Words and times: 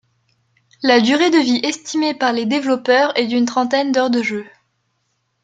La 0.81 0.99
durée 0.99 1.29
de 1.29 1.37
vie 1.37 1.59
estimée 1.63 2.15
par 2.15 2.33
les 2.33 2.47
développeurs 2.47 3.15
est 3.19 3.27
d'une 3.27 3.45
trentaine 3.45 3.91
d'heures 3.91 4.09
de 4.09 4.23
jeu. 4.23 4.47